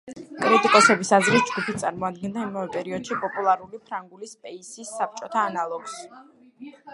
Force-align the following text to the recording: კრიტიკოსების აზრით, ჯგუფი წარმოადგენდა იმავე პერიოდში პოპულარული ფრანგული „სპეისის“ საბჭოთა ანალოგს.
კრიტიკოსების 0.43 1.11
აზრით, 1.17 1.43
ჯგუფი 1.51 1.75
წარმოადგენდა 1.83 2.45
იმავე 2.45 2.71
პერიოდში 2.77 3.19
პოპულარული 3.25 3.83
ფრანგული 3.91 4.31
„სპეისის“ 4.33 4.95
საბჭოთა 4.97 5.45
ანალოგს. 5.51 6.01